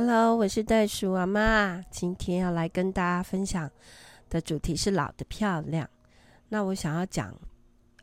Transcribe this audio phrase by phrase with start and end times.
[0.00, 3.68] Hello，我是袋鼠阿妈，今天要来跟大家分享
[4.30, 5.90] 的主题是老的漂亮。
[6.50, 7.34] 那我想要讲，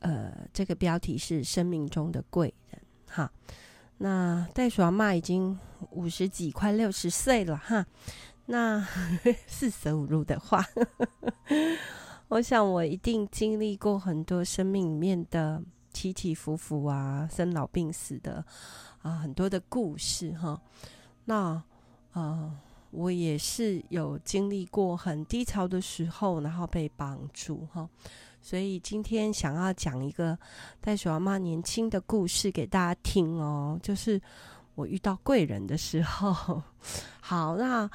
[0.01, 2.81] 呃，这个标题是生命中的贵人。
[3.07, 3.31] 哈，
[3.99, 5.57] 那袋鼠阿妈已经
[5.91, 7.85] 五十几，快六十岁了哈。
[8.47, 8.85] 那
[9.47, 10.65] 四舍五入的话，
[12.27, 18.43] 我想我一定经历过很多生命里面的起起伏伏啊，生老病死的
[19.01, 20.61] 啊，很多的故事哈。
[21.23, 21.63] 那
[22.15, 22.49] 呃，
[22.91, 27.89] 我也是有经历过很低潮的时候，然后被帮助哈，
[28.41, 30.37] 所以今天想要讲一个
[30.79, 34.21] 袋鼠阿嬷年轻的故事给大家听哦，就是
[34.75, 36.63] 我遇到贵人的时候。
[37.19, 37.89] 好，那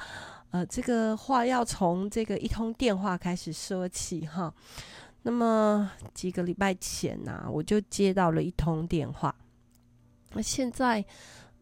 [0.51, 4.53] 呃，这个话要从这个一通电话开始说起哈。
[5.23, 9.33] 那么几个礼拜前呐、我就接到了一通电话。
[10.33, 11.03] 那现在，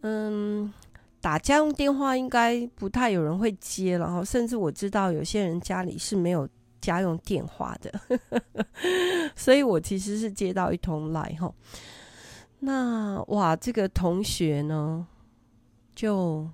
[0.01, 0.73] 嗯。
[1.21, 6.47] 打家用电话应该不太有人会接，然后甚至我知道有些人家里是没有
[6.79, 7.99] 家用电话的，
[9.35, 11.53] 所以我其实是接到一通来哈。
[12.59, 15.05] 那哇，这个同学呢，
[15.93, 16.49] 就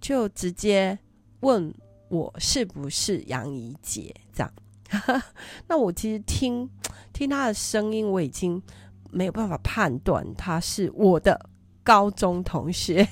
[0.00, 0.96] 就直接
[1.40, 1.74] 问
[2.08, 4.52] 我是不是杨怡姐这样。
[5.66, 6.70] 那我其实听
[7.12, 8.62] 听他的声音，我已经
[9.10, 11.50] 没有办法判断他是我的。
[11.86, 13.08] 高中同学，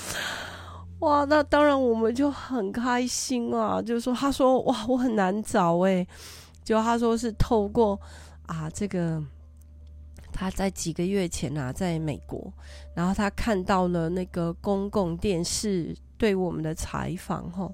[1.00, 3.80] 哇，那当然我们就很开心啊！
[3.80, 6.06] 就说，他说哇，我很难找诶，
[6.62, 7.98] 就他说是透过
[8.44, 9.22] 啊，这个
[10.34, 12.52] 他在几个月前啊，在美国，
[12.94, 17.72] 然后他看到了那个公共电视对我们的采访吼，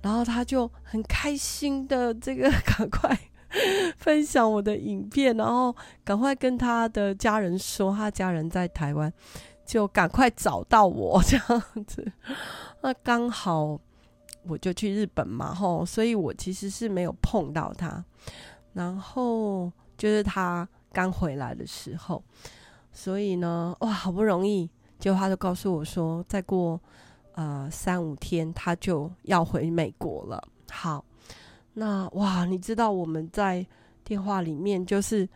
[0.00, 3.27] 然后他就很开心的这个 赶快。
[3.96, 9.12] 分享我的影片，然后赶快跟他的家人说，他家人在台湾，
[9.64, 12.12] 就赶快找到我这样子。
[12.82, 13.78] 那刚好
[14.46, 18.04] 我就去日本嘛，吼，所以我其实是没有碰到他。
[18.74, 22.22] 然后就是他刚回来的时候，
[22.92, 26.80] 所以呢，哇，好不容易，就他就告诉我说，再过
[27.32, 30.46] 呃三五天他就要回美国了。
[30.70, 31.04] 好。
[31.78, 33.64] 那哇，你知道我们在
[34.02, 35.28] 电话里面就是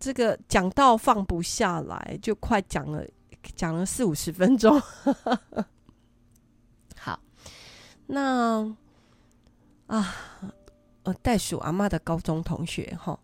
[0.00, 3.06] 这个讲到放不下来，就快讲了
[3.54, 4.82] 讲了四五十分钟。
[6.98, 7.20] 好，
[8.08, 8.76] 那
[9.86, 10.14] 啊，
[11.04, 13.16] 呃，袋鼠阿妈的高中同学哈，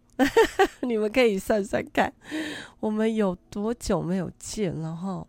[0.82, 2.12] 你们可以算算看，
[2.78, 5.26] 我们有多久没有见了哈？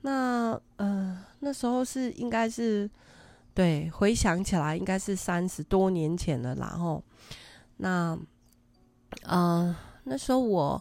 [0.00, 2.90] 那呃，那时候是应该是。
[3.58, 7.02] 对，回想起来应该是三十多年前了，然后
[7.78, 8.16] 那，
[9.24, 9.74] 呃，
[10.04, 10.80] 那时候我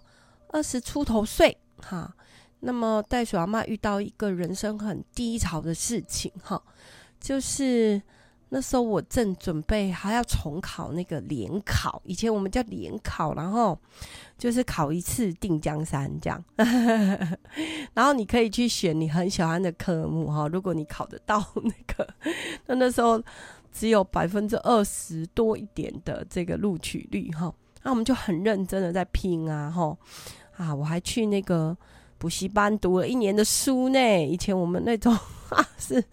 [0.50, 2.16] 二十出头岁，哈，
[2.60, 6.62] 那么袋鼠阿妈遇到一个人生很低潮的事情，哈，
[7.20, 8.00] 就是。
[8.50, 13.78] 那时候我正准备还要重考那个联考，以前我们叫联考，然后
[14.38, 16.44] 就是考一次定江山这样，
[17.94, 22.08] 然后你可以去选你很喜欢的科目哈，如果你考得到 那个，
[22.68, 23.22] 那那时候
[23.72, 27.54] 只有百分之二十多一点的这个录取率哈，
[27.84, 29.98] 那我们就很认真的在拼啊哈，
[30.56, 31.76] 啊我还去那个。
[32.20, 35.16] 补习班读了一年的书呢，以前我们那种
[35.78, 36.04] 是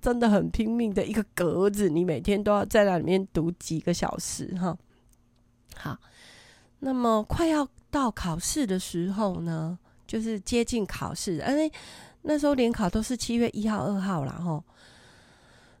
[0.00, 4.76] 真的很拼命的一个格子，你每天都要在那里面读几个小时哈。
[5.76, 5.98] 好，
[6.80, 11.70] 那么快要到考试的时候呢，就是接近考试，因为
[12.22, 14.62] 那时候联考都是七月一号、二号啦哈。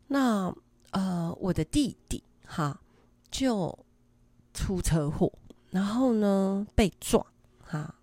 [0.08, 0.54] 那
[0.90, 2.80] 呃，我的弟弟哈
[3.30, 3.78] 就
[4.52, 5.32] 出车祸，
[5.70, 7.24] 然后呢被撞
[7.62, 7.94] 哈。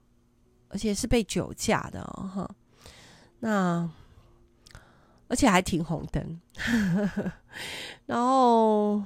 [0.70, 2.56] 而且是被酒驾的哦，哈，
[3.40, 3.90] 那
[5.28, 6.40] 而且还停红灯，
[8.06, 9.02] 然后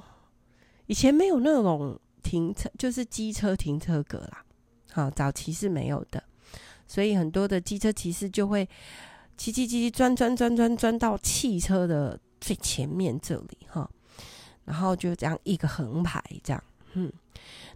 [0.86, 4.44] 以前没有那种停车，就是机车停车格啦，
[4.92, 6.22] 好，早期是没有的，
[6.86, 8.68] 所以很多的机车骑士就会
[9.36, 13.88] 骑骑骑骑钻钻钻钻钻到汽车的最前面这里哈，
[14.64, 16.64] 然后就这样一个横排这样，
[16.94, 17.12] 嗯。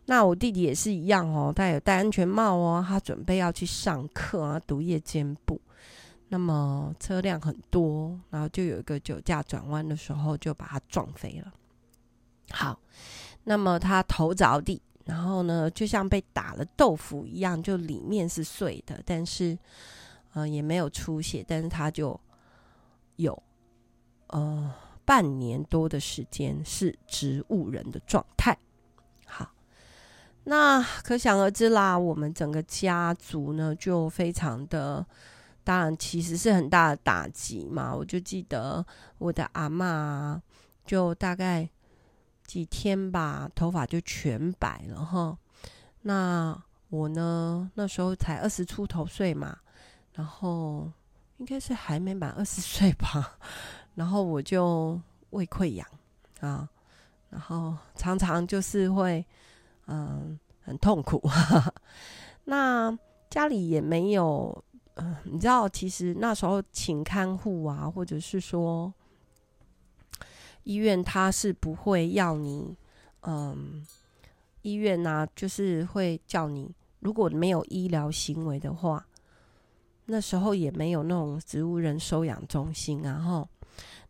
[0.09, 5.61] 那我弟弟也是一样哦，他有戴安全帽哦，他准备要去上课啊，读夜间部。
[6.29, 11.53] 那么车辆很多，然后就有一个酒驾转弯的时候，就把他撞飞了。
[12.51, 12.79] 好，
[13.45, 19.59] 那么他头着地，然后呢，就像被打了豆腐一样，就里面是碎的，但是
[20.33, 22.19] 呃也没有出血，但是他就
[23.17, 23.43] 有
[24.29, 24.75] 呃
[25.05, 28.57] 半年多的时间是植物人的状态。
[30.49, 35.05] 那可想而知啦，我们整个家族呢就非常的
[35.67, 37.93] 当然其实是很大的打击嘛。
[37.93, 38.87] 我就记得
[39.19, 40.41] 我的阿妈，
[40.85, 41.69] 就大概
[42.45, 45.37] 几天吧，头发就全白了哈。
[46.03, 46.57] 那
[46.89, 49.59] 我呢，那时候才二十出头岁嘛，
[50.13, 50.89] 然后
[51.39, 53.37] 应该是还没满二十岁吧，
[53.97, 55.85] 然后我就胃溃疡
[56.39, 56.69] 啊，
[57.29, 59.27] 然后常常就是会
[59.87, 61.21] 嗯很痛苦。
[62.45, 62.97] 那
[63.29, 64.65] 家里也没有，
[64.97, 68.93] 嗯，你知道，其实那时候请看护啊，或者是说
[70.65, 72.77] 医院，他是不会要你，
[73.23, 73.87] 嗯。
[74.63, 79.07] 医院呢、就是会叫你，如果没有医疗行为的话，
[80.07, 83.49] 那时候也没有那种植物人收养中心啊，哈，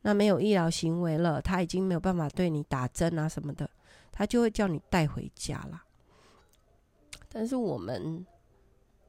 [0.01, 3.69] 那没有医疗行为了，他已经没有办法对你打针啊什么的，
[4.11, 5.85] 他就会叫你带回家啦。
[7.29, 8.25] 但是我们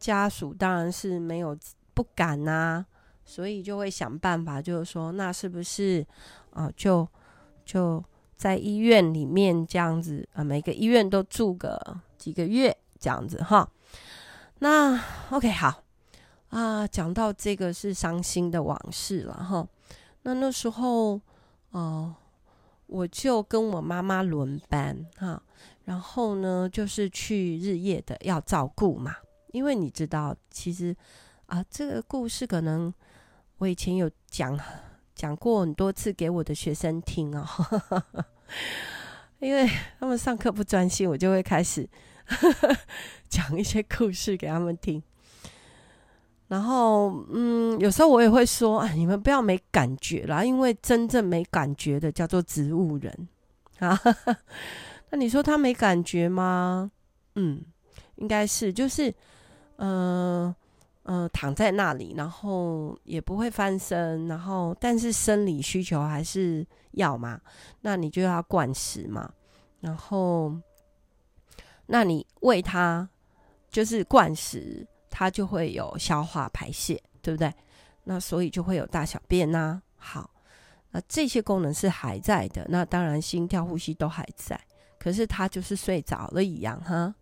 [0.08, 1.58] 家属当然是没有
[1.94, 2.86] 不敢呐、啊，
[3.26, 6.06] 所以就会想办法，就是说，那是不是
[6.52, 7.08] 啊、就
[7.66, 8.04] 就。
[8.38, 13.68] 在医院里面这样子啊，每个医院都住个几个月这样子哈。
[14.60, 14.96] 那
[15.32, 15.84] OK 好
[16.50, 19.68] 啊，讲到这个是伤心的往事了哈。
[20.22, 21.20] 那那时候
[21.72, 22.14] 哦、
[22.86, 25.42] 我就跟我妈妈轮班哈，
[25.86, 29.16] 然后呢就是去日夜的要照顾嘛，
[29.58, 30.96] 因为你知道，其实
[31.48, 32.94] 啊这个故事可能
[33.58, 34.58] 我以前有讲。
[35.18, 37.44] 讲过很多次给我的学生听哦，
[39.42, 39.68] 因为
[40.00, 41.90] 他们上课不专心，我就会开始
[43.28, 45.02] 讲一些故事给他们听。
[46.50, 53.28] 然后，嗯，有时候我也会说：“啊，你们不要没感觉啦，因为真正没感觉的叫做植物人
[53.80, 54.00] 啊。”
[55.10, 56.92] 那你说他没感觉吗？
[57.34, 57.66] 嗯，
[58.18, 59.12] 应该是，就是，
[59.78, 60.56] 呃。
[61.10, 67.40] 嗯、躺在那里，然后也不会翻身，然后但是生理需求还是要嘛，
[67.80, 69.32] 那你就要灌食嘛，
[69.80, 70.54] 然后
[71.86, 73.08] 那你喂它
[73.70, 77.54] 就是灌食，它就会有消化排泄，对不对？
[78.04, 80.30] 那所以就会有大小便呐、好，
[80.92, 84.60] 那这些功能是还在的，那当然心跳、呼吸都还在，
[85.00, 87.16] 可是它就是睡着了一样哈。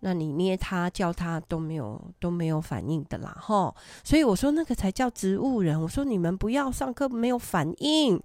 [0.00, 3.74] 那你捏它叫它都没有都没有反应的啦，哈！
[4.04, 5.80] 所以我说那个才叫植物人。
[5.80, 8.22] 我说你们不要上课没有反应，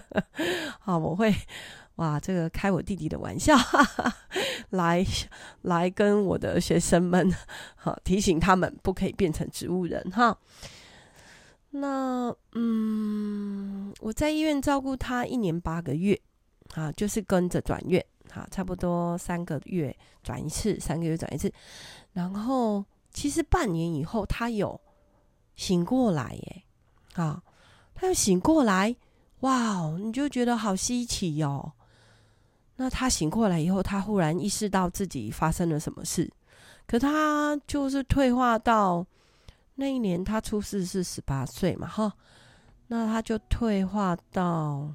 [0.80, 1.32] 好，我会
[1.96, 4.16] 哇，这个开我弟弟的玩笑， 哈哈，
[4.70, 5.04] 来
[5.62, 7.32] 来跟我的学生们
[7.76, 10.36] 好提醒他们不可以变成植物人哈。
[11.70, 16.20] 那嗯，我在医院照顾他一年八个月，
[16.74, 18.04] 啊，就是跟着转院。
[18.34, 21.52] 好，差不多三个月转一次，三个月转一次。
[22.12, 24.80] 然后其实半年以后，他有
[25.54, 26.64] 醒过来耶。
[27.14, 27.40] 啊，
[27.94, 28.96] 他又醒过来，
[29.40, 31.72] 哇，你就觉得好稀奇哟。
[32.74, 36.28] 那他醒过来以后，他忽然意识到自己发生了什么事。
[36.88, 39.06] 可他就是退化到
[39.76, 42.12] 那一年，他出事是十八岁嘛，哈，
[42.88, 44.92] 那他就退化到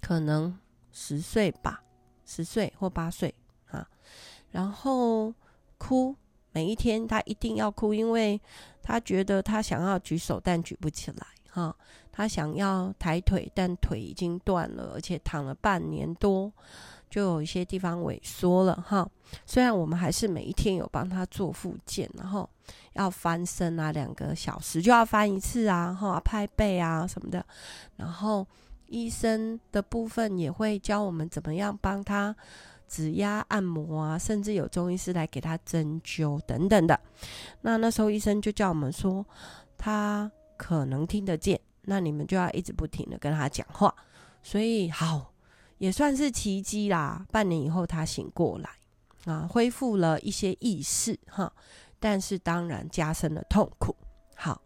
[0.00, 0.56] 可能
[0.92, 1.82] 十岁吧。
[2.24, 3.34] 十岁或八岁
[3.70, 3.88] 啊，
[4.50, 5.32] 然后
[5.78, 6.14] 哭，
[6.52, 8.40] 每一天他一定要哭，因为
[8.82, 11.74] 他觉得他想要举手，但举不起来哈。
[12.10, 16.52] 他想要抬腿，但腿已经断了，而且躺了半年多，
[17.08, 19.08] 就有一些地方萎缩了哈。
[19.46, 22.48] 虽然我们还是每一天有帮他做复健，然后
[22.92, 27.44] 要翻身啊，两个小时就要翻一次啊，哈，拍背啊什么的，
[27.96, 28.46] 然后。
[28.92, 32.36] 医生的部分也会教我们怎么样帮他
[32.86, 37.00] 指压按摩啊，甚至有中医师来给他针灸等等的。
[37.62, 39.24] 那那时候医生就叫我们说，
[39.78, 43.94] 他可能听得见，那你们就要一直不停的跟他讲话。
[44.42, 45.32] 所以好，
[45.78, 47.24] 也算是奇迹啦。
[47.32, 51.50] 半年以后他醒过来啊，恢复了一些意识哈，
[51.98, 53.96] 但是当然加深了痛苦。
[54.36, 54.60] 好。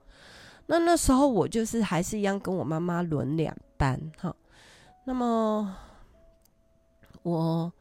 [0.68, 4.35] 那那时候我就是还是一样跟我妈妈轮两班哈，
[5.04, 5.76] 那么
[7.23, 7.73] 我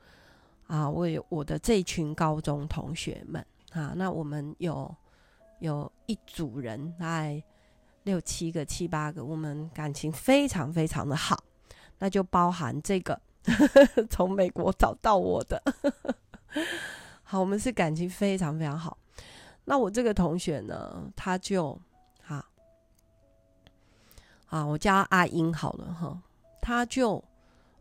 [0.68, 4.96] 啊，我有我的这群高中同学们啊，那我们有
[5.60, 7.44] 有一组人，大概
[8.04, 11.44] 六七个、七八个，我们感情非常非常的好，
[12.00, 13.20] 那就包含这个
[14.10, 15.62] 从美国找到我的，
[17.24, 18.98] 好，我们是感情非常非常好。
[19.66, 21.80] 那我这个同学呢，他就。
[24.48, 26.18] 啊，我叫阿英好了哈，
[26.62, 27.24] 他就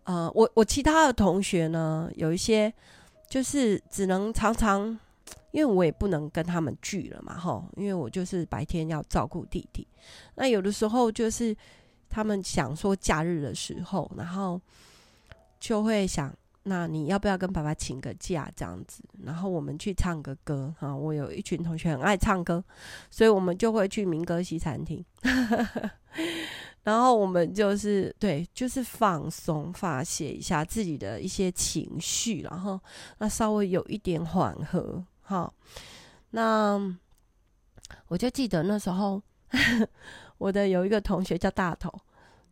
[0.05, 2.73] 呃，我我其他的同学呢，有一些
[3.29, 4.99] 就是只能常常，
[5.51, 9.87] 因为我也不能跟他们聚了嘛，哈，因为我就是白天要照顾弟弟。
[10.35, 11.57] 那有的时候就是
[12.11, 14.61] 他们想说假日的时候，然后
[15.59, 19.03] 就会想，那你要不要跟爸爸请个假这样子？
[19.23, 20.95] 然后我们去唱个歌哈。
[20.95, 22.65] 我有一群同学很爱唱歌，
[23.11, 25.05] 所以我们就会去民歌西餐厅。
[26.85, 32.79] 然后我们就是对，就是放松发泄一下自己的一些情绪，然后
[33.19, 35.53] 那稍微有一点缓和，哈。
[36.31, 36.79] 那
[38.09, 39.23] 我就记得那时候，
[40.37, 41.93] 我的有一个同学叫大头，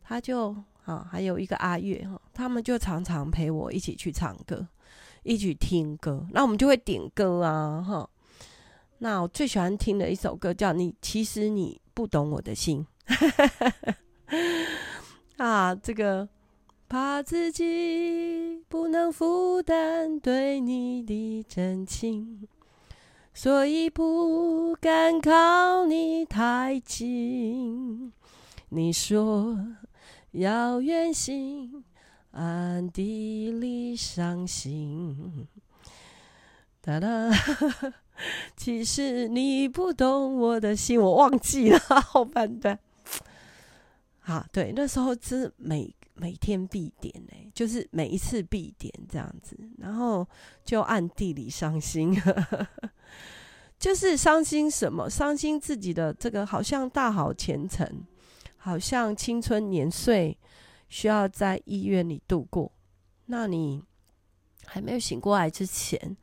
[0.03, 0.55] 他就
[0.85, 4.67] 啊，还有一个阿月哈，他们就常常陪我一起去唱歌，
[5.23, 6.27] 一起听歌。
[6.31, 8.09] 那我们就会点歌啊，哈。
[8.99, 12.85] 那我最喜欢听的一首歌叫《你其实你不懂我的心》。
[15.37, 16.27] 啊，这个
[16.87, 22.47] 怕自己不能负担对你的真情，
[23.33, 28.13] 所以不敢靠你太近。
[28.69, 29.57] 你说
[30.33, 31.83] 要远行，
[32.31, 35.47] 暗地里伤心。
[36.81, 37.29] 哒哒，
[38.57, 42.77] 其实你不懂我的心，我忘记了后半段。
[44.21, 50.27] 啊，对，那时候是每每天必点呢，就是每一次必点这样子，然后
[50.65, 52.19] 就暗地里伤心，
[53.77, 55.07] 就是伤心什么？
[55.07, 57.87] 伤心自己的这个好像大好前程，
[58.63, 60.37] 好像青春年岁
[60.87, 62.71] 需要在医院里度过。
[63.25, 63.83] 那你
[64.65, 66.15] 还没有醒过来之前，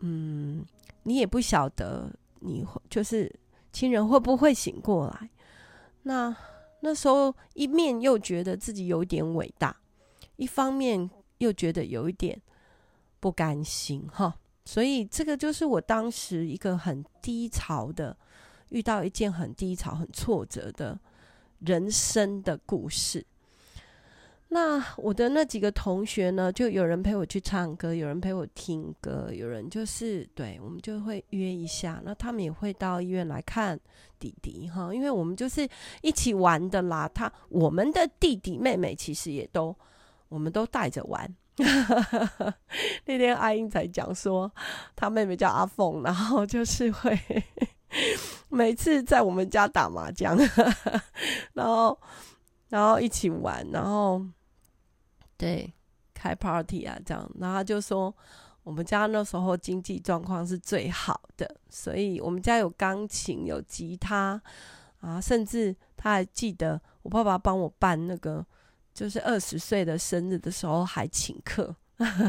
[0.00, 0.64] 嗯，
[1.02, 2.10] 你也不晓得
[2.40, 3.30] 你就是
[3.72, 5.30] 亲人会不会醒过来，
[6.04, 6.36] 那。
[6.84, 9.76] 那时候一面又觉得自己有点伟大，
[10.34, 11.08] 一方面
[11.38, 12.42] 又觉得有一点
[13.20, 14.34] 不甘心哈，
[14.64, 18.16] 所以这个就是我当时一个很低潮的，
[18.70, 20.98] 遇到一件很低潮、很挫折的
[21.64, 23.24] 人生的故事。
[24.48, 32.02] 那我的那几个同学呢，就有人陪我去唱歌，有人陪我听歌，有人就是对我们就会约一下。
[32.04, 33.80] 那他们也会到医院来看
[34.18, 35.66] 弟弟哈，因为我们就是
[36.02, 37.08] 一起玩的啦。
[37.08, 39.74] 他我们的弟弟妹妹其实也都
[40.28, 41.34] 我们都带着玩。
[43.06, 44.52] 那天阿英才讲说，
[44.94, 47.18] 他妹妹叫阿凤，然后就是会
[48.48, 50.36] 每次在我们家打麻将，
[51.54, 51.98] 然后
[52.68, 54.24] 然后一起玩，然后。
[55.38, 55.74] 对，
[56.14, 58.14] 开 party 啊，这样，然后他就说，
[58.62, 64.40] 我们家那时候经济状况是最好的，所以我们家有钢琴，有吉他，
[65.00, 68.46] 啊，甚至他还记得我爸爸帮我办那个，
[68.94, 71.74] 就是二十岁的生日的时候还请客，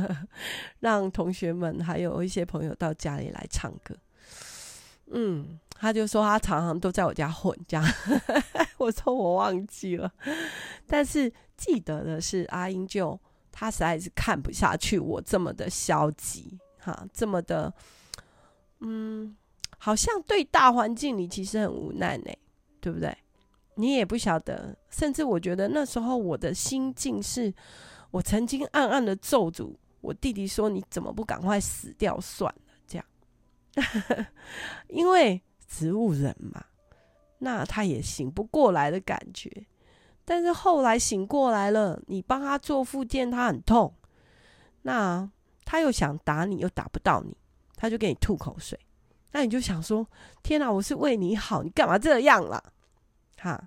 [0.81, 3.95] 让同学们还有一些朋友到家里来唱歌。
[5.13, 7.85] 嗯，他就说他常常都在我家混，这样，
[8.77, 10.11] 我说我忘记了，
[10.85, 11.31] 但是。
[11.55, 13.17] 记得的是，阿英就
[13.51, 17.71] 他实在是看不下去我这么的消极，哈，这么的，
[18.79, 19.37] 嗯，
[19.77, 22.31] 好像对大环境你其实很无奈呢，
[22.81, 23.15] 对不对？
[23.75, 27.53] 你也不晓得，甚至我觉得那时候我的心境是，
[28.11, 32.61] 我曾经暗暗的咒诅我弟弟说：“你怎么不赶快死掉算了？”，
[34.87, 36.63] 因为植物人嘛，
[37.39, 39.65] 那他也醒不过来的感觉。
[40.25, 43.93] 但是后来醒过来了，你帮他做复健，他很痛，
[44.83, 45.29] 那
[45.65, 47.35] 他又想打你，又打不到你，
[47.75, 48.79] 他就给你吐口水，
[49.31, 50.07] 那你就想说：
[50.41, 52.63] 天哪，我是为你好，你干嘛这样啦？
[53.37, 53.61] 哈，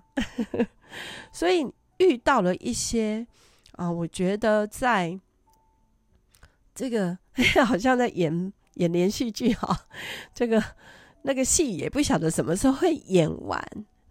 [1.31, 3.27] 所以遇到了一些
[3.73, 5.19] 啊、我觉得在
[6.73, 7.15] 这个
[7.63, 9.87] 好像在演演连续剧哈，
[10.33, 10.63] 这个
[11.21, 13.61] 那个戏也不晓得什么时候会演完。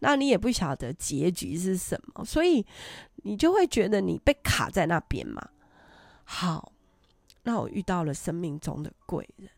[0.00, 2.64] 那你也不晓得结局是什么，所以
[3.24, 5.48] 你就会觉得你被卡在那边嘛。
[6.22, 6.70] 好，
[7.44, 9.48] 那我遇到了生命中的贵人，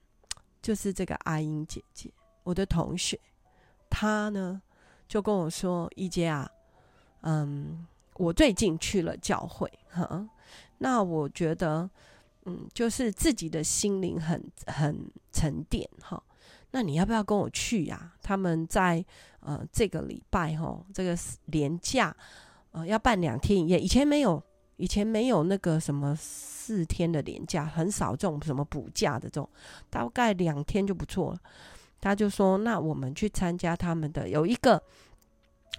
[0.63, 2.09] 就是这个阿英姐姐，
[2.45, 3.19] 我的同学。
[3.91, 4.63] 她呢
[5.09, 6.49] 就跟我说：“一姐啊，
[7.23, 10.29] 嗯，我最近去了教会，哈，
[10.79, 11.91] 那我觉得，
[12.49, 16.23] 嗯，就是自己的心灵很很沉淀，哈。
[16.71, 18.15] 那你要不要跟我去呀？
[18.23, 19.05] 他们在。”
[19.41, 22.15] 呃，这个礼拜哈，这个连假，
[22.73, 23.79] 呃，要办两天一夜。
[23.79, 24.43] 以前没有，
[24.77, 29.49] 以前没有那个什么四天的连假，很少这种什么补假的这种，
[29.89, 31.39] 大概两天就不错了。
[32.01, 34.83] 他就说：“那我们去参加他们的有一个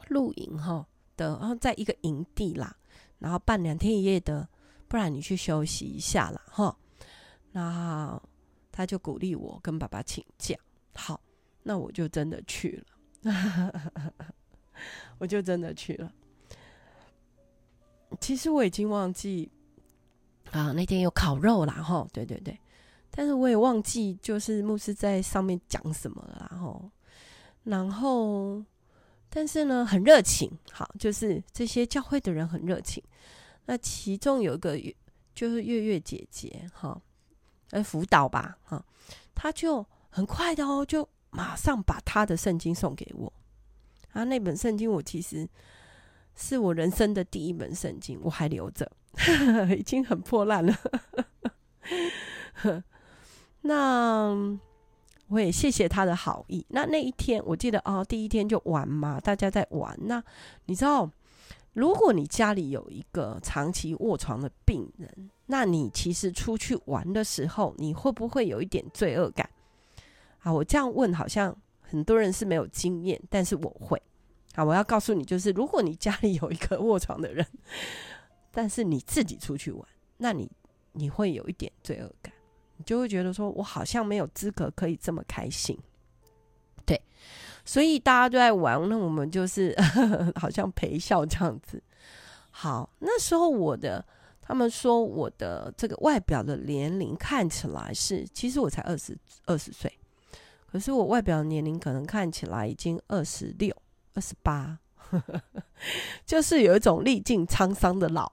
[0.08, 2.76] 露营哈的，然后在一个营地啦，
[3.20, 4.48] 然后办两天一夜的，
[4.90, 6.42] 不然你去休息一下啦。
[6.48, 6.76] 哈。”
[7.54, 8.22] 那
[8.72, 10.56] 他就鼓励我跟爸爸请假。
[10.94, 11.20] 好，
[11.64, 12.84] 那我就真的去
[13.24, 14.14] 了，
[15.18, 16.14] 我就真的去了。
[18.20, 19.50] 其实我已经忘记
[20.52, 22.60] 啊，那天有烤肉啦，哈，对对对，
[23.10, 26.92] 但是我也忘记就是牧师在上面讲什么了，然后，
[27.64, 28.64] 然后，
[29.30, 33.04] 但是呢，很热情，好，就是这些教会的人很热情。
[33.70, 34.96] 那其中有一个月
[35.36, 37.00] 就是月月姐姐，哈，
[37.70, 38.84] 呃，辅导吧，哈，
[39.36, 43.32] 她就很快的哦，就马上把她的圣经送给我，
[44.14, 45.48] 啊，那本圣经我其实。
[46.42, 48.90] 是我人生的第一本圣经，我还留着，
[49.78, 50.74] 已经很破烂了。
[53.64, 54.34] 那
[55.28, 56.66] 我也谢谢他的好意。
[56.70, 59.94] 那那一天，我记得哦，第一天就玩嘛，大家在玩。
[60.04, 60.24] 那
[60.68, 61.12] 你知道，
[61.80, 69.50] 如果你家里有一个长期卧床的病人，那你其实出去玩的时候，你会不会有一点罪恶感？
[70.40, 74.02] 啊，我这样问，好像很多人是没有经验，但是我会。
[74.56, 77.48] 啊，我要告诉你，就是如果你家里有一个卧床的人，
[78.52, 80.52] 但是你自己出去玩，那你
[80.92, 82.34] 你会有一点罪恶感，
[82.76, 85.80] 你就会觉得说，我好像没有资格可以这么开心。
[86.86, 87.02] 对，
[87.66, 89.76] 所以大家都在玩，那我们就是
[90.36, 91.82] 好像陪笑这样子。
[92.52, 94.04] 好，那时候我的
[94.42, 99.92] 他们说我的这个外表的年龄看起来是，其实我才二十二十岁，
[100.72, 103.76] 可是我外表的年龄可能看起来已经二十六。
[104.16, 104.78] 二十八，
[106.26, 108.30] 就是有一种历尽沧桑的老，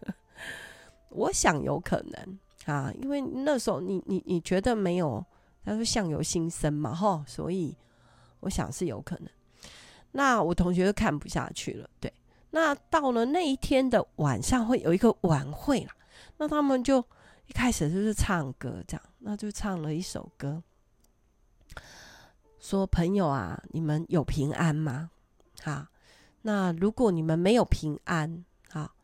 [1.10, 5.24] 我想有可能啊，因为那时候你你你觉得没有，
[5.62, 7.76] 他说相由心生嘛，哈，所以
[8.40, 9.28] 我想是有可能。
[10.12, 12.12] 那我同学就看不下去了，对，
[12.50, 15.94] 那到了那一天的晚上会有一个晚会啦，
[16.38, 16.98] 那他们就
[17.46, 20.62] 一开始就是唱歌这样，那就唱了一首歌。
[22.58, 25.10] 说朋友啊，你们有平安吗？
[25.62, 25.86] 好，
[26.42, 28.94] 那如果你们没有平安，好，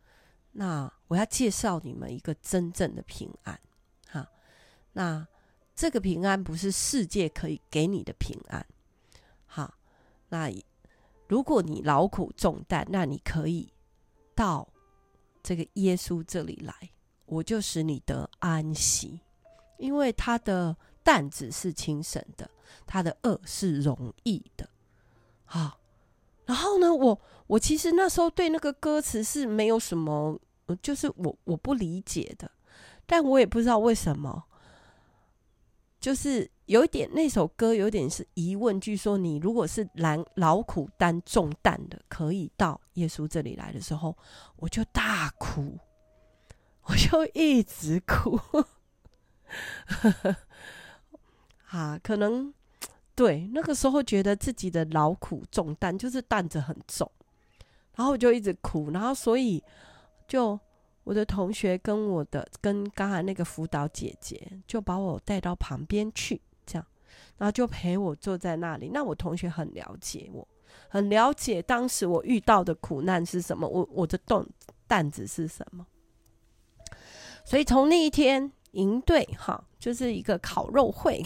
[0.52, 3.58] 那我要介绍你们一个真正的平安。
[4.08, 4.26] 好，
[4.92, 5.26] 那
[5.74, 8.66] 这个平安不是世界可以给你的平安。
[10.28, 10.50] 那
[11.28, 13.72] 如果你劳苦重担，那你可以
[14.34, 14.68] 到
[15.42, 16.74] 这个耶稣这里来，
[17.24, 19.20] 我就使你得安息，
[19.78, 22.50] 因为他的担子是轻省的。
[22.84, 24.68] 他的轭是容易的，
[25.44, 25.78] 好，
[26.46, 30.38] 然后呢，我我其实那时候对那个歌词是没有什么，
[30.82, 32.50] 就是我我不理解的，
[33.06, 34.44] 但我也不知道为什么，
[36.00, 44.16] 就是有一点那首歌有点是疑问句，说你如果是劳劳苦担重担的，可以到耶稣这里来的时候，
[44.56, 45.78] 我就大哭，
[46.82, 48.38] 我就一直哭。
[51.70, 52.52] 啊，可能
[53.14, 57.10] 对那个时候觉得自己的劳苦重担就是担子很重，
[57.94, 59.62] 然后我就一直哭，然后所以
[60.26, 60.58] 就
[61.04, 66.40] 我的同学跟我的跟刚才那个辅导姐姐就把我带到旁边去，
[67.36, 68.90] 然后就陪我坐在那里。
[68.92, 70.46] 那我同学很了解我，
[70.88, 74.46] 很了解当时我遇到的苦难是什么，我我的重
[74.86, 75.86] 担子是什么。
[77.44, 78.52] 所以从那一天。
[78.72, 81.22] 营队哈，就是一个烤肉会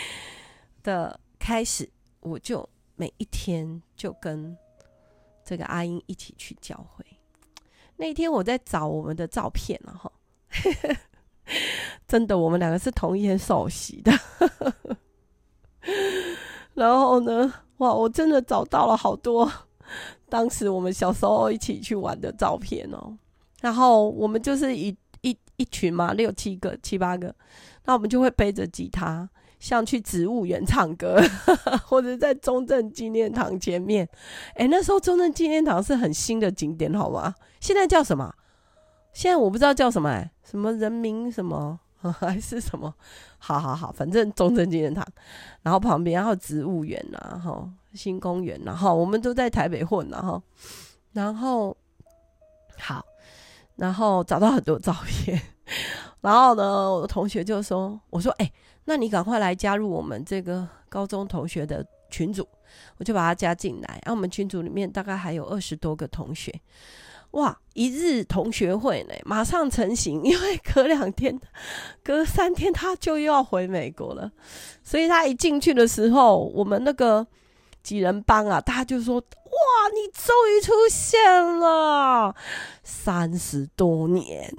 [0.82, 1.86] 的开始，
[2.20, 4.56] 我就每一天就跟
[5.44, 7.04] 这个阿英一起去教会。
[7.96, 10.10] 那一天我在找我们的照片了哈，
[12.08, 14.10] 真的，我们两个是同一天受洗的。
[16.74, 19.50] 然后呢，哇，我真的找到了好多
[20.28, 23.16] 当时我们小时候一起去玩的照片哦。
[23.60, 24.96] 然后我们就是一。
[25.22, 27.34] 一一群嘛，六七个、七八个，
[27.84, 31.20] 那我们就会背着吉他，像去植物园唱歌，
[31.84, 34.08] 或者在中正纪念堂前面。
[34.54, 37.34] 哎、那时候中正纪念堂是很新的景点，好吗？
[37.58, 38.32] 现在叫什么？
[39.12, 41.80] 现在我不知道叫什么、欸，哎，什么人民什么
[42.18, 42.94] 还是什么？
[43.38, 45.06] 好好好，反正中正纪念堂，
[45.62, 50.42] 然后旁边还有植物园呐，然后新公园，然后我们都在台北混，然后，
[51.12, 51.76] 然后
[52.78, 53.04] 好。
[53.76, 55.40] 然后找到很多照片，
[56.20, 58.52] 然后呢，我的同学就说：“我说，哎、
[58.86, 62.44] 那你赶快来加入我们这个高中同学的群组。”
[62.98, 64.00] 我就把他加进来。
[64.04, 66.52] 然后我们群组里面大概还有二十多个同学，
[67.38, 67.58] 哇！
[67.74, 70.22] 一日同学会呢，马上成型。
[70.24, 71.40] 因为隔两天、
[72.02, 74.30] 隔三天他就又要回美国了，
[74.82, 77.26] 所以他一进去的时候，我们那个
[77.82, 79.22] 几人帮啊，大家就说。
[79.48, 82.36] 哇，你终于出现了！
[82.84, 84.54] 三十多年，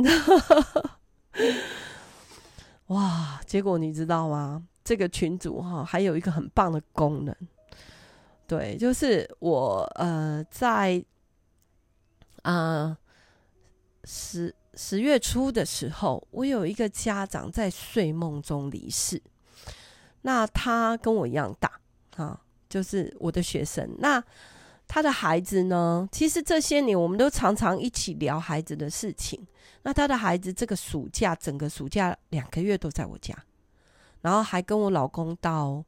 [2.87, 3.39] 哇！
[3.45, 4.63] 结果你知道吗？
[4.83, 7.33] 这个群组哈，还有一个很棒的功能，
[8.47, 11.01] 对，就是我呃在
[12.43, 12.97] 啊
[14.03, 19.21] 十十月初的时候，我有一个家长在睡梦中离世，
[20.21, 21.79] 那他跟我一样大
[22.15, 24.23] 啊，就是我的学生，那
[24.87, 29.45] 他的孩子呢，其实这些年我们都常常一起聊孩子的事情。
[29.83, 33.35] 那他的孩子这个暑假，整个暑假两个月都在我家，
[34.21, 35.83] 然后还跟我老公到，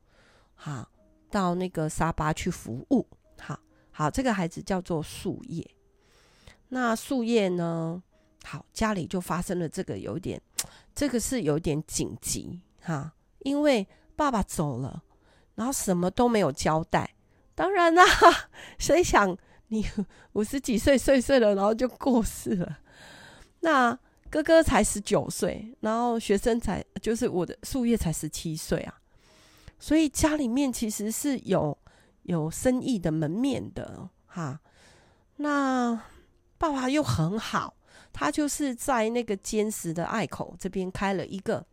[0.56, 0.88] 哈
[1.30, 3.08] 到那个沙巴去服务，
[3.40, 3.60] 好
[3.92, 5.66] 好，这个孩子叫做树叶。
[6.74, 8.02] 那树叶呢，
[8.46, 10.42] 好家里就发生了这个有点，
[10.96, 15.04] 这个是有点紧急哈，因为爸爸走了，
[15.56, 17.14] 然后什么都没有交代。
[17.54, 18.04] 当然啦，
[18.80, 19.86] 谁想你
[20.32, 22.80] 五十几岁岁岁了，然后就过世了。
[23.60, 28.98] 那哥哥才十九岁，然后学生才就是我的树叶才十七岁啊，
[29.78, 31.78] 所以家里面其实是有
[32.24, 34.62] 有生意的门面的哈。
[35.36, 36.02] 那
[36.62, 37.74] 爸爸又很好，
[38.14, 41.66] 他就是在那个坚实的隘口这边开了一个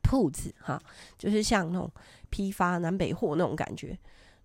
[0.00, 0.80] 铺子哈，
[1.18, 1.90] 就是像那种
[2.30, 3.98] 批发南北货那种感觉。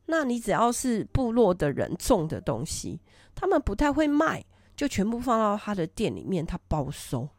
[0.07, 2.99] 那你只要是部落的人种的东西，
[3.35, 4.43] 他们不太会卖。
[4.73, 7.29] 就全部放到他的店里面，他包收，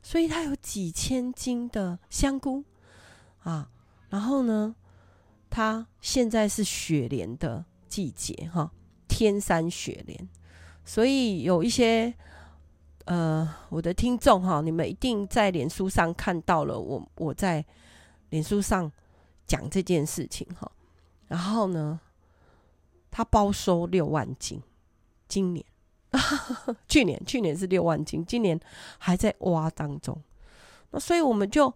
[0.00, 2.62] 所以他有几千斤的香菇
[3.40, 3.68] 啊。
[4.10, 4.76] 然后呢，
[5.50, 8.70] 他现在是雪莲的季节哈，
[9.08, 10.28] 天山雪莲，
[10.84, 12.14] 所以有一些
[13.06, 17.64] 呃，我的听众哈，你们一定在脸书上看到了我我在
[18.30, 18.90] 脸书上
[19.46, 20.70] 讲这件事情哈。
[21.28, 22.00] 然后呢，
[23.10, 24.62] 他包收六万斤，
[25.28, 25.64] 今年。
[26.86, 28.58] 去年去年是六万斤，今年
[28.98, 30.16] 还在挖当中。
[30.90, 31.74] 那所以我们就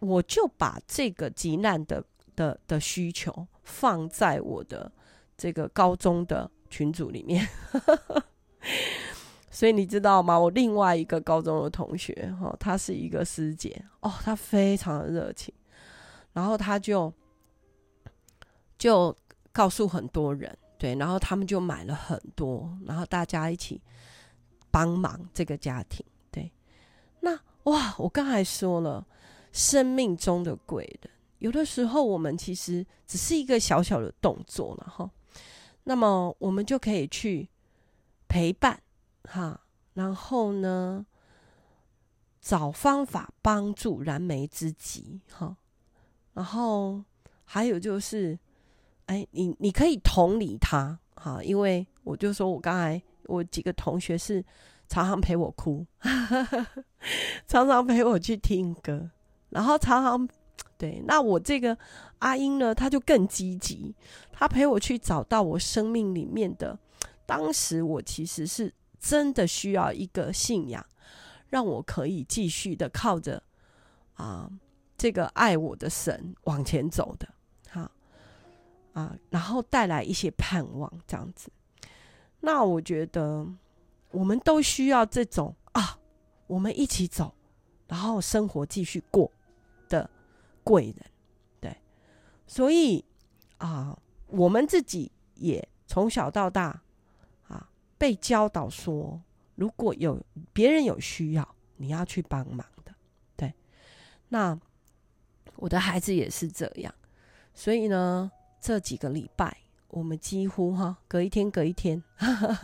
[0.00, 2.02] 我就把这个急难的
[2.34, 4.90] 的的需求放在我的
[5.36, 7.48] 这个高中的群组里面。
[9.50, 10.38] 所以你知道吗？
[10.38, 15.52] 我另外一个高中的同学哈，她是一个师姐哦，她非常的热情，
[16.32, 17.12] 然后她就
[18.78, 19.16] 就
[19.52, 20.56] 告诉很多人。
[20.78, 23.78] 对，然后他们就买了很多，然后大家一起
[24.70, 26.02] 帮忙这个家庭。
[26.30, 26.50] 对，
[27.20, 29.06] 那哇，我刚才说了，
[29.52, 35.10] 生命中的贵人，有的时候我们其实只是一个小小的动作了哈。
[35.84, 37.46] 那么我们就可以去
[38.30, 38.80] 陪伴
[39.24, 39.60] 哈，
[39.94, 41.04] 然后呢，
[42.40, 45.56] 找方法帮助燃眉之急哈，
[46.32, 47.02] 然后
[47.44, 48.38] 还有就是。
[49.06, 54.40] 哎，你你可以同理他，哈，因为我就说我刚才我几个同学是
[54.86, 55.84] 常常陪我哭，
[57.48, 59.10] 常常陪我去听歌，
[59.48, 60.28] 然后常常
[60.78, 61.76] 对，那我这个
[62.20, 63.92] 阿英呢，他就更积极，
[64.30, 66.78] 他陪我去找到我生命里面的，
[67.30, 70.84] 当时我其实是真的需要一个信仰，
[71.48, 73.42] 让我可以继续的靠着
[74.14, 74.50] 啊
[74.98, 77.28] 这个爱我的神往前走的。
[77.70, 77.90] 哈
[78.92, 81.50] 啊，然后带来一些盼望，这样子。
[82.40, 83.46] 那我觉得
[84.10, 85.96] 我们都需要这种啊，
[86.48, 87.32] 我们一起走，
[87.86, 89.30] 然后生活继续过
[89.88, 90.10] 的
[90.64, 91.06] 贵人，
[91.60, 91.76] 对。
[92.46, 93.04] 所以
[93.58, 96.82] 啊，我们自己也从小到大，
[98.00, 99.20] 被教导说，
[99.56, 100.18] 如果有
[100.54, 102.92] 别人有需要，你要去帮忙的，
[103.36, 103.52] 对。
[104.30, 104.58] 那
[105.56, 106.92] 我的孩子也是这样，
[107.52, 108.32] 所以呢。
[108.62, 109.56] 这几个礼拜，
[109.88, 112.04] 我们几乎哈隔一天隔一天，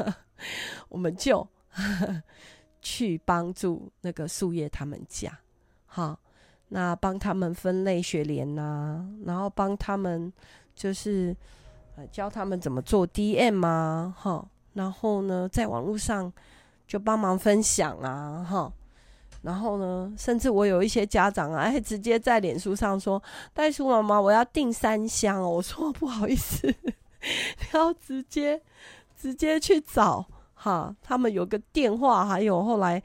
[0.91, 1.49] 我们就
[2.83, 5.39] 去帮助那个树叶他们家，
[5.87, 6.21] 好，
[6.69, 10.31] 那帮他们分类雪莲呐、啊，然后帮他们
[10.75, 11.35] 就是
[11.97, 14.47] 呃教他们怎么做 DM 啊，哈，
[14.77, 16.33] 然后呢在网络上
[16.87, 18.73] 就帮忙分享啊，哈。
[19.43, 23.23] 然后呢，甚至我有一些家长啊，还直接在脸书上说
[23.55, 26.93] ：“袋鼠妈妈，我要订三箱。”我说：“不好意思， 你
[27.73, 28.61] 要直接
[29.17, 33.01] 直接去找哈。”他们有个电话，还有后来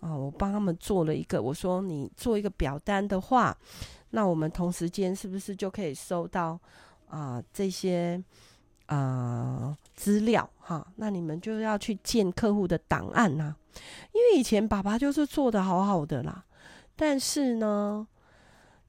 [0.00, 1.42] 啊，我帮他们做了一个。
[1.42, 3.54] 我说：“你做一个表单的话，
[4.10, 6.58] 那我们同时间是不是就可以收到
[7.08, 8.22] 啊这些
[8.94, 10.86] 啊资料哈？
[10.96, 13.56] 那你们就要去建客户的档案呐、啊。”
[14.12, 16.44] 因为以前爸爸就是做的好好的啦，
[16.94, 18.06] 但是呢，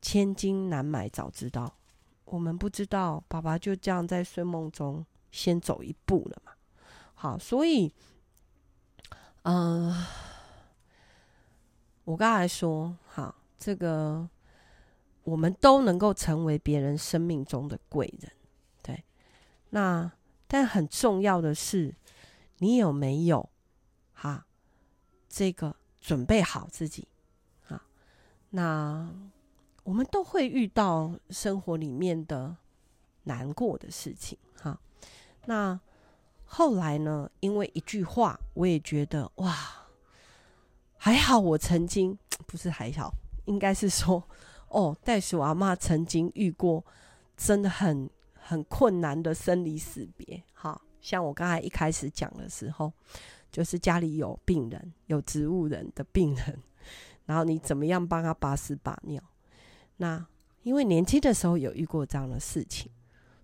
[0.02, 1.74] 千金难买早知道，
[2.26, 6.52] 我们不知道爸爸就这样在睡梦中先走一步了嘛。
[7.14, 7.94] 好，所以，
[9.44, 10.06] 嗯、
[12.04, 14.28] 我刚才说，好，这个
[15.24, 18.30] 我们都能够成为别人生命中的贵人。
[19.76, 20.12] 那
[20.48, 21.96] 但很重要的是，
[22.60, 23.50] 你有没有
[24.14, 24.46] 哈
[25.28, 27.08] 这个准备好自己
[27.68, 27.84] 啊？
[28.52, 29.10] 那
[29.84, 32.56] 我们都会遇到生活里面的
[33.24, 34.80] 难过的事情哈。
[35.46, 35.80] 那
[36.46, 37.28] 后来呢？
[37.40, 39.88] 因为一句话，我也觉得哇，
[40.98, 43.12] 还好我曾经不是还好，
[43.46, 44.24] 应该是说
[44.68, 46.86] 哦，袋鼠阿嬷曾经遇过
[47.36, 48.08] 真的很
[48.44, 50.44] 很困难的生离死别。
[50.54, 52.92] 哈，像我刚才一开始讲的时候，
[53.52, 56.60] 就是家里有病人，有植物人的病人，
[57.26, 59.22] 然后你怎么样帮他把屎把尿？
[59.98, 60.26] 那
[60.64, 62.92] 因为年轻的时候有遇过这样的事情，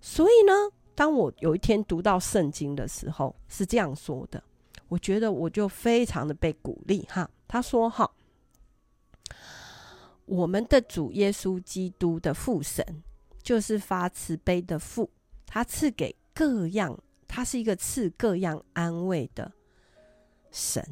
[0.02, 0.76] 所以呢。
[0.96, 4.44] 当我有一天读到圣经的时候，是这样说的，
[4.90, 7.30] 我觉得我就非常的被鼓励哈。
[7.48, 8.12] 他说：“哈，
[10.26, 13.02] 我们的主耶稣基督的父神，
[13.42, 15.10] 就是发慈悲的父，
[15.46, 16.98] 他赐给各样，
[17.28, 19.52] 他是一个赐各样安慰的
[20.52, 20.84] 神。”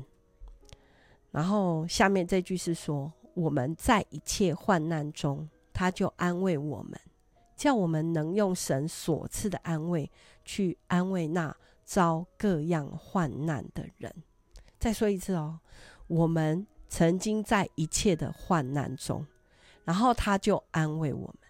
[1.31, 6.99] 然后下面这句是说：“我们在一切患难中，他就安慰我们。”
[7.57, 10.11] 叫我们能用神所赐的安慰
[10.45, 14.13] 去安慰那遭各样患难的人。
[14.77, 15.59] 再说一次哦，
[16.05, 19.25] 我们曾经在一切的患难中，
[19.83, 21.46] 然后他就安慰我们，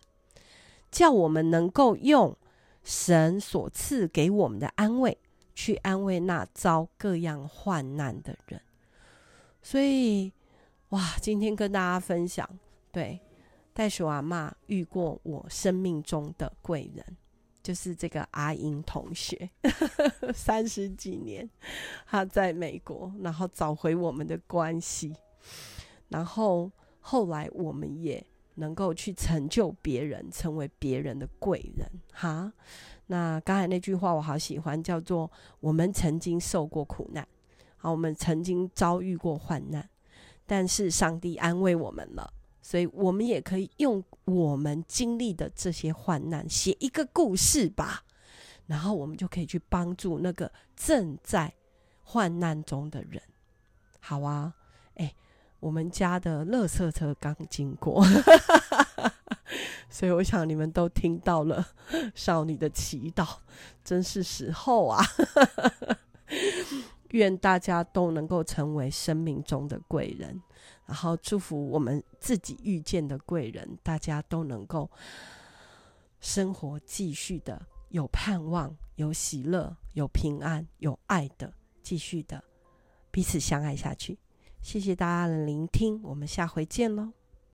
[0.92, 2.36] 叫我们能够用
[2.84, 5.18] 神所赐给我们的安慰
[5.54, 8.62] 去安慰那遭各样患难的人。
[9.62, 10.32] 所以，
[10.90, 12.48] 哇，今天跟大家分享，
[12.92, 13.20] 对。
[13.74, 17.06] 袋鼠阿嬷遇过我生命中的贵人，
[17.62, 19.48] 就是这个阿英同学，
[20.34, 21.48] 三十几年，
[22.08, 25.16] 他在美国，然后找回我们的关系，
[26.10, 28.26] 然后后来我们也
[28.58, 31.90] 能够去成就别人，成为别人的贵人。
[32.12, 32.52] 哈，
[33.08, 37.28] 那刚才那句话我好喜欢，叫做“我们曾经受过苦难，
[37.78, 39.90] 好，我们曾经遭遇过患难，
[40.46, 48.04] 但是上帝安慰我们了。”所以，我们也可以用我们经历的这些患难写一个故事吧，
[48.66, 51.54] 然后我们就可以去帮助那个正在
[52.04, 53.22] 患难中的人。
[54.00, 54.54] 好啊，
[55.60, 58.04] 我们家的垃圾车刚经过，
[59.90, 61.66] 所以我想你们都听到了
[62.14, 63.28] 少女的祈祷，
[63.84, 65.04] 真是时候啊！
[67.12, 70.42] 愿大家都能够成为生命中的贵人。
[70.86, 74.90] 然后祝福我们自己遇见的贵人，大家都能够
[76.20, 82.42] 生活继续的有盼望、有喜乐、有平安、有爱的，继续的
[83.12, 84.18] 彼此相爱下去。
[84.68, 87.14] 谢谢大家的聆听，我们下回见喽。